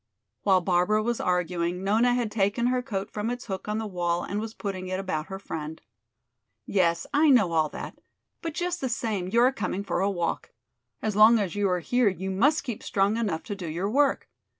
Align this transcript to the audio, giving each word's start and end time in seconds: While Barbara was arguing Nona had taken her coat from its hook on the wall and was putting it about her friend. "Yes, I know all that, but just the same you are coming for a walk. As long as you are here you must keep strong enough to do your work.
While 0.41 0.61
Barbara 0.61 1.03
was 1.03 1.19
arguing 1.19 1.83
Nona 1.83 2.15
had 2.15 2.31
taken 2.31 2.65
her 2.65 2.81
coat 2.81 3.11
from 3.11 3.29
its 3.29 3.45
hook 3.45 3.67
on 3.67 3.77
the 3.77 3.85
wall 3.85 4.23
and 4.23 4.39
was 4.39 4.55
putting 4.55 4.87
it 4.87 4.99
about 4.99 5.27
her 5.27 5.37
friend. 5.37 5.79
"Yes, 6.65 7.05
I 7.13 7.29
know 7.29 7.51
all 7.51 7.69
that, 7.69 7.99
but 8.41 8.55
just 8.55 8.81
the 8.81 8.89
same 8.89 9.27
you 9.31 9.41
are 9.41 9.51
coming 9.51 9.83
for 9.83 9.99
a 10.01 10.09
walk. 10.09 10.53
As 11.03 11.15
long 11.15 11.37
as 11.37 11.53
you 11.53 11.69
are 11.69 11.81
here 11.81 12.09
you 12.09 12.31
must 12.31 12.63
keep 12.63 12.81
strong 12.81 13.15
enough 13.15 13.43
to 13.43 13.55
do 13.55 13.67
your 13.67 13.91
work. 13.91 14.27